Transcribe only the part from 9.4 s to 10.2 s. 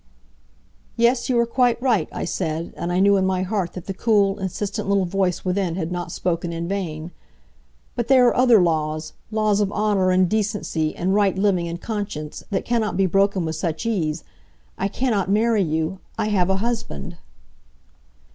of honor